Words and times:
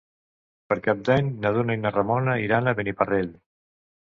Per 0.71 0.77
Cap 0.87 1.03
d'Any 1.09 1.29
na 1.45 1.51
Duna 1.57 1.75
i 1.77 1.81
na 1.83 1.91
Ramona 1.99 2.39
iran 2.47 2.67
a 2.73 2.77
Beniparrell. 2.81 3.31